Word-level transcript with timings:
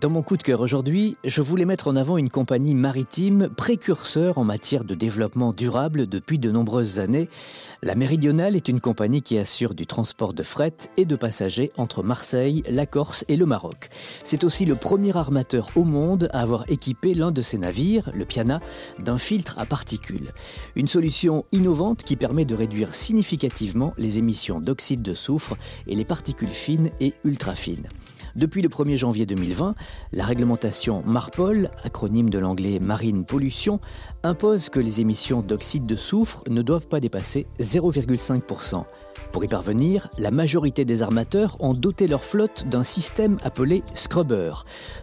Dans 0.00 0.10
mon 0.10 0.22
coup 0.22 0.36
de 0.36 0.44
cœur 0.44 0.60
aujourd'hui, 0.60 1.16
je 1.24 1.42
voulais 1.42 1.64
mettre 1.64 1.88
en 1.88 1.96
avant 1.96 2.18
une 2.18 2.30
compagnie 2.30 2.76
maritime 2.76 3.48
précurseur 3.48 4.38
en 4.38 4.44
matière 4.44 4.84
de 4.84 4.94
développement 4.94 5.52
durable 5.52 6.06
depuis 6.06 6.38
de 6.38 6.52
nombreuses 6.52 7.00
années. 7.00 7.28
La 7.82 7.96
Méridionale 7.96 8.54
est 8.54 8.68
une 8.68 8.78
compagnie 8.78 9.22
qui 9.22 9.38
assure 9.38 9.74
du 9.74 9.86
transport 9.86 10.34
de 10.34 10.44
fret 10.44 10.74
et 10.96 11.04
de 11.04 11.16
passagers 11.16 11.72
entre 11.76 12.04
Marseille, 12.04 12.62
la 12.70 12.86
Corse 12.86 13.24
et 13.26 13.36
le 13.36 13.44
Maroc. 13.44 13.88
C'est 14.22 14.44
aussi 14.44 14.66
le 14.66 14.76
premier 14.76 15.16
armateur 15.16 15.68
au 15.74 15.82
monde 15.82 16.28
à 16.32 16.42
avoir 16.42 16.70
équipé 16.70 17.12
l'un 17.12 17.32
de 17.32 17.42
ses 17.42 17.58
navires, 17.58 18.12
le 18.14 18.24
Piana, 18.24 18.60
d'un 19.00 19.18
filtre 19.18 19.58
à 19.58 19.66
particules. 19.66 20.32
Une 20.76 20.86
solution 20.86 21.44
innovante 21.50 22.04
qui 22.04 22.14
permet 22.14 22.44
de 22.44 22.54
réduire 22.54 22.94
significativement 22.94 23.94
les 23.98 24.18
émissions 24.18 24.60
d'oxyde 24.60 25.02
de 25.02 25.14
soufre 25.14 25.56
et 25.88 25.96
les 25.96 26.04
particules 26.04 26.50
fines 26.50 26.90
et 27.00 27.14
ultra 27.24 27.56
fines. 27.56 27.88
Depuis 28.38 28.62
le 28.62 28.68
1er 28.68 28.96
janvier 28.96 29.26
2020, 29.26 29.74
la 30.12 30.24
réglementation 30.24 31.02
MARPOL, 31.04 31.72
acronyme 31.82 32.30
de 32.30 32.38
l'anglais 32.38 32.78
Marine 32.78 33.24
Pollution, 33.24 33.80
impose 34.22 34.68
que 34.68 34.78
les 34.78 35.00
émissions 35.00 35.42
d'oxyde 35.42 35.86
de 35.86 35.96
soufre 35.96 36.44
ne 36.48 36.62
doivent 36.62 36.86
pas 36.86 37.00
dépasser 37.00 37.48
0,5%. 37.58 38.84
Pour 39.32 39.44
y 39.44 39.48
parvenir, 39.48 40.08
la 40.18 40.30
majorité 40.30 40.84
des 40.84 41.02
armateurs 41.02 41.56
ont 41.58 41.74
doté 41.74 42.06
leur 42.06 42.24
flotte 42.24 42.66
d'un 42.68 42.84
système 42.84 43.38
appelé 43.42 43.82
scrubber. 43.92 44.52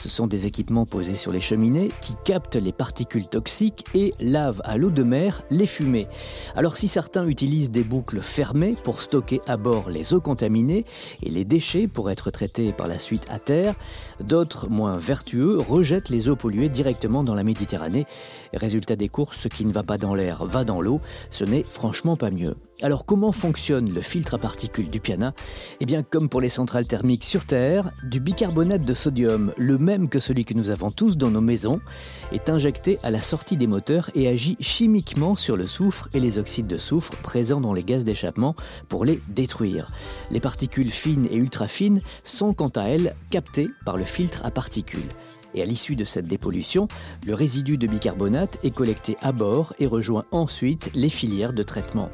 Ce 0.00 0.08
sont 0.08 0.26
des 0.26 0.48
équipements 0.48 0.84
posés 0.84 1.14
sur 1.14 1.30
les 1.30 1.40
cheminées 1.40 1.90
qui 2.00 2.16
captent 2.24 2.56
les 2.56 2.72
particules 2.72 3.28
toxiques 3.28 3.84
et 3.94 4.12
lavent 4.18 4.60
à 4.64 4.76
l'eau 4.76 4.90
de 4.90 5.04
mer 5.04 5.42
les 5.50 5.66
fumées. 5.66 6.08
Alors 6.56 6.76
si 6.76 6.88
certains 6.88 7.26
utilisent 7.26 7.70
des 7.70 7.84
boucles 7.84 8.20
fermées 8.20 8.76
pour 8.82 9.00
stocker 9.02 9.40
à 9.46 9.56
bord 9.56 9.88
les 9.88 10.12
eaux 10.14 10.20
contaminées 10.20 10.84
et 11.22 11.30
les 11.30 11.44
déchets 11.44 11.86
pour 11.86 12.10
être 12.10 12.30
traités 12.30 12.72
par 12.72 12.88
la 12.88 12.98
suite 12.98 13.19
à 13.28 13.38
terre, 13.38 13.74
d'autres, 14.20 14.68
moins 14.68 14.96
vertueux, 14.96 15.58
rejettent 15.58 16.08
les 16.08 16.28
eaux 16.28 16.36
polluées 16.36 16.68
directement 16.68 17.22
dans 17.22 17.34
la 17.34 17.44
Méditerranée. 17.44 18.06
Résultat 18.54 18.96
des 18.96 19.08
courses, 19.08 19.38
ce 19.38 19.48
qui 19.48 19.64
ne 19.64 19.72
va 19.72 19.82
pas 19.82 19.98
dans 19.98 20.14
l'air 20.14 20.44
va 20.44 20.64
dans 20.64 20.80
l'eau. 20.80 21.00
Ce 21.30 21.44
n'est 21.44 21.64
franchement 21.68 22.16
pas 22.16 22.30
mieux. 22.30 22.56
Alors 22.82 23.04
comment 23.04 23.30
fonctionne 23.30 23.92
le 23.92 24.00
filtre 24.00 24.34
à 24.34 24.38
particules 24.38 24.88
du 24.88 25.00
piana? 25.00 25.34
Eh 25.80 25.86
bien 25.86 26.02
comme 26.02 26.30
pour 26.30 26.40
les 26.40 26.48
centrales 26.48 26.86
thermiques 26.86 27.24
sur 27.24 27.44
Terre, 27.44 27.90
du 28.04 28.20
bicarbonate 28.20 28.82
de 28.82 28.94
sodium, 28.94 29.52
le 29.58 29.76
même 29.76 30.08
que 30.08 30.18
celui 30.18 30.46
que 30.46 30.54
nous 30.54 30.70
avons 30.70 30.90
tous 30.90 31.18
dans 31.18 31.30
nos 31.30 31.42
maisons, 31.42 31.80
est 32.32 32.48
injecté 32.48 32.98
à 33.02 33.10
la 33.10 33.20
sortie 33.20 33.58
des 33.58 33.66
moteurs 33.66 34.10
et 34.14 34.28
agit 34.28 34.56
chimiquement 34.60 35.36
sur 35.36 35.58
le 35.58 35.66
soufre 35.66 36.08
et 36.14 36.20
les 36.20 36.38
oxydes 36.38 36.68
de 36.68 36.78
soufre 36.78 37.14
présents 37.16 37.60
dans 37.60 37.74
les 37.74 37.84
gaz 37.84 38.04
d'échappement 38.04 38.56
pour 38.88 39.04
les 39.04 39.20
détruire. 39.28 39.92
Les 40.30 40.40
particules 40.40 40.90
fines 40.90 41.26
et 41.30 41.36
ultra 41.36 41.68
fines 41.68 42.00
sont 42.24 42.54
quant 42.54 42.68
à 42.68 42.84
elles 42.84 43.14
captées 43.28 43.68
par 43.84 43.98
le 43.98 44.04
filtre 44.04 44.40
à 44.42 44.50
particules. 44.50 45.00
Et 45.54 45.62
à 45.62 45.64
l'issue 45.64 45.96
de 45.96 46.04
cette 46.04 46.26
dépollution, 46.26 46.88
le 47.26 47.34
résidu 47.34 47.78
de 47.78 47.86
bicarbonate 47.86 48.58
est 48.62 48.70
collecté 48.70 49.16
à 49.20 49.32
bord 49.32 49.74
et 49.78 49.86
rejoint 49.86 50.24
ensuite 50.30 50.90
les 50.94 51.08
filières 51.08 51.52
de 51.52 51.62
traitement. 51.62 52.10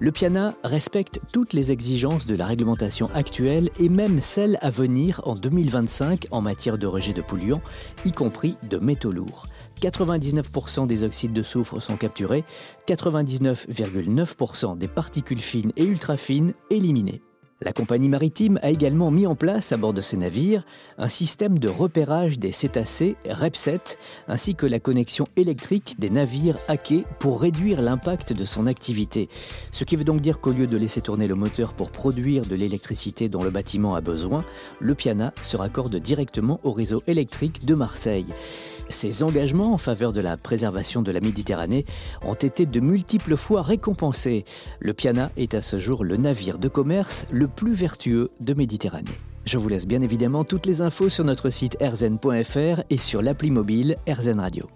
Le 0.00 0.12
Piana 0.12 0.54
respecte 0.62 1.20
toutes 1.32 1.52
les 1.52 1.72
exigences 1.72 2.26
de 2.26 2.36
la 2.36 2.46
réglementation 2.46 3.10
actuelle 3.14 3.68
et 3.80 3.88
même 3.88 4.20
celles 4.20 4.56
à 4.60 4.70
venir 4.70 5.20
en 5.24 5.34
2025 5.34 6.28
en 6.30 6.40
matière 6.40 6.78
de 6.78 6.86
rejet 6.86 7.12
de 7.12 7.20
polluants, 7.20 7.62
y 8.04 8.12
compris 8.12 8.56
de 8.70 8.78
métaux 8.78 9.10
lourds. 9.10 9.48
99% 9.80 10.86
des 10.86 11.02
oxydes 11.02 11.32
de 11.32 11.42
soufre 11.42 11.80
sont 11.80 11.96
capturés, 11.96 12.44
99,9% 12.86 14.78
des 14.78 14.88
particules 14.88 15.40
fines 15.40 15.72
et 15.76 15.84
ultra 15.84 16.16
fines 16.16 16.52
éliminées. 16.70 17.22
La 17.60 17.72
compagnie 17.72 18.08
maritime 18.08 18.60
a 18.62 18.70
également 18.70 19.10
mis 19.10 19.26
en 19.26 19.34
place 19.34 19.72
à 19.72 19.76
bord 19.76 19.92
de 19.92 20.00
ses 20.00 20.16
navires 20.16 20.64
un 20.96 21.08
système 21.08 21.58
de 21.58 21.68
repérage 21.68 22.38
des 22.38 22.52
cétacés 22.52 23.16
REPSET 23.28 23.98
ainsi 24.28 24.54
que 24.54 24.64
la 24.64 24.78
connexion 24.78 25.26
électrique 25.34 25.96
des 25.98 26.08
navires 26.08 26.56
hackés 26.68 27.02
pour 27.18 27.40
réduire 27.40 27.82
l'impact 27.82 28.32
de 28.32 28.44
son 28.44 28.68
activité. 28.68 29.28
Ce 29.72 29.82
qui 29.82 29.96
veut 29.96 30.04
donc 30.04 30.20
dire 30.20 30.40
qu'au 30.40 30.52
lieu 30.52 30.68
de 30.68 30.76
laisser 30.76 31.00
tourner 31.00 31.26
le 31.26 31.34
moteur 31.34 31.74
pour 31.74 31.90
produire 31.90 32.46
de 32.46 32.54
l'électricité 32.54 33.28
dont 33.28 33.42
le 33.42 33.50
bâtiment 33.50 33.96
a 33.96 34.00
besoin, 34.00 34.44
le 34.78 34.94
Piana 34.94 35.34
se 35.42 35.56
raccorde 35.56 35.96
directement 35.96 36.60
au 36.62 36.70
réseau 36.70 37.02
électrique 37.08 37.64
de 37.64 37.74
Marseille. 37.74 38.26
Ces 38.88 39.22
engagements 39.22 39.74
en 39.74 39.78
faveur 39.78 40.12
de 40.12 40.20
la 40.20 40.36
préservation 40.36 41.02
de 41.02 41.10
la 41.10 41.20
Méditerranée 41.20 41.84
ont 42.22 42.34
été 42.34 42.66
de 42.66 42.80
multiples 42.80 43.36
fois 43.36 43.62
récompensés. 43.62 44.44
Le 44.80 44.94
Piana 44.94 45.30
est 45.36 45.54
à 45.54 45.62
ce 45.62 45.78
jour 45.78 46.04
le 46.04 46.16
navire 46.16 46.58
de 46.58 46.68
commerce 46.68 47.26
le 47.30 47.48
plus 47.48 47.74
vertueux 47.74 48.30
de 48.40 48.54
Méditerranée. 48.54 49.08
Je 49.44 49.58
vous 49.58 49.68
laisse 49.68 49.86
bien 49.86 50.02
évidemment 50.02 50.44
toutes 50.44 50.66
les 50.66 50.82
infos 50.82 51.08
sur 51.08 51.24
notre 51.24 51.50
site 51.50 51.76
erzen.fr 51.80 52.82
et 52.90 52.98
sur 52.98 53.22
l'appli 53.22 53.50
mobile 53.50 53.96
Erzen 54.06 54.40
Radio. 54.40 54.68